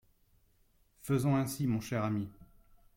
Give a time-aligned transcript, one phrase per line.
[1.03, 2.27] Faisons ainsi mon cher ami.